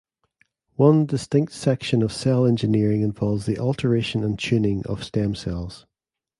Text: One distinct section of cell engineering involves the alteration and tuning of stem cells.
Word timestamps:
One 0.77 1.05
distinct 1.05 1.53
section 1.53 2.01
of 2.01 2.11
cell 2.11 2.43
engineering 2.47 3.03
involves 3.03 3.45
the 3.45 3.59
alteration 3.59 4.23
and 4.23 4.39
tuning 4.39 4.83
of 4.87 5.03
stem 5.03 5.35
cells. 5.35 5.85